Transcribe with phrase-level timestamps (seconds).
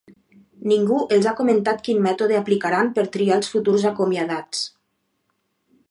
[0.69, 4.65] Ningú els ha comentat quin mètode aplicaran per triar els futurs acomiadats.